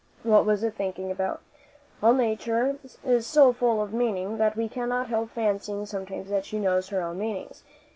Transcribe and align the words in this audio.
What 0.23 0.47
was 0.47 0.63
it 0.63 0.73
thinking 0.73 1.11
about? 1.11 1.41
All 2.01 2.13
Nature 2.15 2.79
is 3.05 3.27
so 3.27 3.53
full 3.53 3.83
of 3.83 3.93
meaning, 3.93 4.39
that 4.39 4.57
we 4.57 4.67
cannot 4.67 5.09
help 5.09 5.29
fancying 5.29 5.85
sometimes 5.85 6.31
that 6.31 6.43
she 6.45 6.57
knows 6.57 6.89
her 6.89 7.03
own 7.03 7.19
meanings. 7.19 7.63